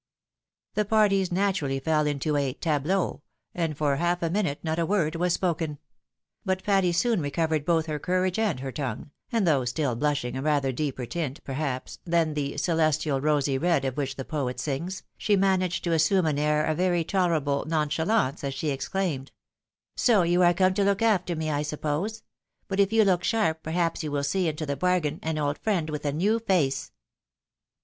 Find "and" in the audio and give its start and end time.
3.53-3.77, 8.39-8.61, 9.31-9.45